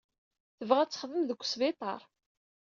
Tebɣa 0.57 0.79
ad 0.83 0.89
texdem 0.89 1.23
deg 1.25 1.39
wesbiṭar. 1.41 2.01